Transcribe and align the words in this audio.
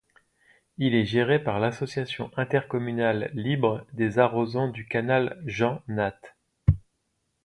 Il 0.79 0.95
est 0.95 1.05
géré 1.05 1.37
par 1.43 1.59
l'Association 1.59 2.31
intercommunale 2.35 3.29
libre 3.35 3.85
des 3.93 4.17
arrosants 4.17 4.69
du 4.69 4.87
canal 4.87 5.39
Jean 5.45 5.83
Natte. 5.87 6.35